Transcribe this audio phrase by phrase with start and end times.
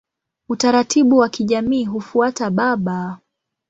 [0.49, 3.19] Utaratibu wa kijamii hufuata baba.